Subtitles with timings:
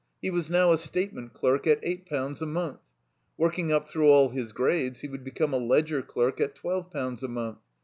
[0.19, 2.79] He was now a statement clerk at eight poimds a month.
[3.37, 7.21] Working up through all his grades, he would become a ledger clerk at twelve pounds
[7.21, 7.59] a month.